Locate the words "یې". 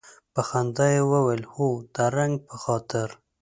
0.95-1.01